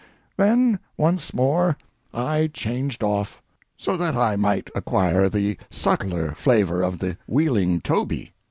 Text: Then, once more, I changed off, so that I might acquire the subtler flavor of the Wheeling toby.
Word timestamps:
Then, 0.35 0.79
once 0.97 1.31
more, 1.31 1.77
I 2.11 2.47
changed 2.51 3.03
off, 3.03 3.39
so 3.77 3.97
that 3.97 4.15
I 4.15 4.35
might 4.35 4.71
acquire 4.73 5.29
the 5.29 5.57
subtler 5.69 6.31
flavor 6.31 6.81
of 6.81 6.97
the 6.97 7.19
Wheeling 7.27 7.81
toby. 7.81 8.33